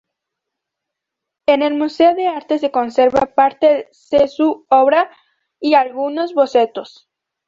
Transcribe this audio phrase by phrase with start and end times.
[1.45, 5.11] En el Museo de Arte se conserva parte se su obra
[5.59, 7.07] y algunos bocetos.